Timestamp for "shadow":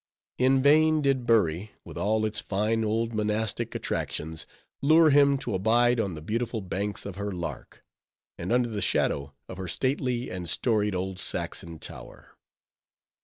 8.81-9.35